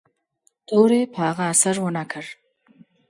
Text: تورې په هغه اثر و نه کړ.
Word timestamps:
تورې 0.67 1.01
په 1.13 1.19
هغه 1.27 1.43
اثر 1.53 1.75
و 1.81 1.87
نه 1.97 2.03
کړ. 2.11 2.25